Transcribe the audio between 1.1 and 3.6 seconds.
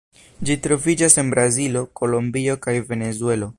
en Brazilo, Kolombio kaj Venezuelo.